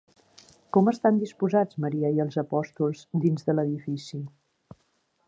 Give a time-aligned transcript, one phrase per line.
[0.77, 4.23] Com estan disposats Maria i els apòstols dins de l'edifici?